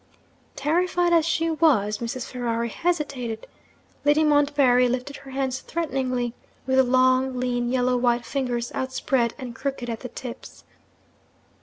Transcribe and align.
Terrified 0.55 1.13
as 1.13 1.27
she 1.27 1.51
was, 1.51 1.99
Mrs. 1.99 2.25
Ferrari 2.31 2.69
hesitated. 2.69 3.45
Lady 4.03 4.23
Montbarry 4.23 4.89
lifted 4.89 5.17
her 5.17 5.29
hands 5.29 5.59
threateningly, 5.59 6.33
with 6.65 6.77
the 6.77 6.83
long, 6.83 7.39
lean, 7.39 7.69
yellow 7.69 7.95
white 7.97 8.25
fingers 8.25 8.71
outspread 8.73 9.35
and 9.37 9.53
crooked 9.53 9.91
at 9.91 9.99
the 9.99 10.09
tips. 10.09 10.63